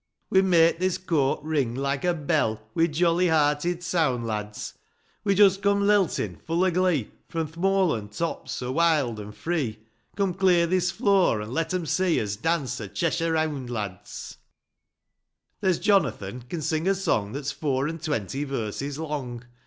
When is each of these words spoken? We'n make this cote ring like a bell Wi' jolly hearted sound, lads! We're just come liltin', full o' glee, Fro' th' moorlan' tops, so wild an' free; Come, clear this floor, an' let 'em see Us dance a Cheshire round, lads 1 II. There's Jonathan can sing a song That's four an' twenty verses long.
We'n 0.31 0.49
make 0.49 0.79
this 0.79 0.97
cote 0.97 1.43
ring 1.43 1.75
like 1.75 2.03
a 2.03 2.15
bell 2.15 2.59
Wi' 2.73 2.87
jolly 2.87 3.27
hearted 3.27 3.83
sound, 3.83 4.25
lads! 4.25 4.73
We're 5.23 5.35
just 5.35 5.61
come 5.61 5.85
liltin', 5.85 6.37
full 6.41 6.63
o' 6.63 6.71
glee, 6.71 7.11
Fro' 7.29 7.45
th' 7.45 7.55
moorlan' 7.57 8.09
tops, 8.09 8.51
so 8.51 8.71
wild 8.71 9.19
an' 9.19 9.31
free; 9.31 9.77
Come, 10.15 10.33
clear 10.33 10.65
this 10.65 10.89
floor, 10.89 11.39
an' 11.39 11.51
let 11.51 11.71
'em 11.71 11.85
see 11.85 12.19
Us 12.19 12.35
dance 12.35 12.79
a 12.79 12.87
Cheshire 12.87 13.33
round, 13.33 13.69
lads 13.69 14.39
1 15.59 15.69
II. 15.69 15.69
There's 15.75 15.79
Jonathan 15.85 16.41
can 16.49 16.63
sing 16.63 16.87
a 16.87 16.95
song 16.95 17.33
That's 17.33 17.51
four 17.51 17.87
an' 17.87 17.99
twenty 17.99 18.43
verses 18.43 18.97
long. 18.97 19.43